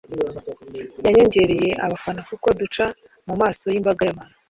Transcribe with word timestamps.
yanyongereye 1.05 1.69
abafana 1.85 2.21
kuko 2.29 2.47
duca 2.59 2.85
mu 3.27 3.33
maso 3.41 3.63
y’imbaga 3.73 4.01
y’abantu 4.05 4.33